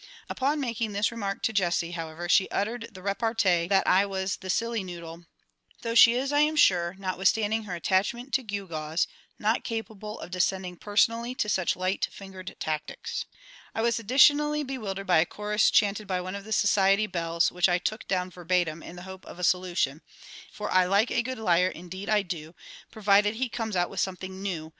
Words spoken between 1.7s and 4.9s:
however, she uttered the repartee that I was the silly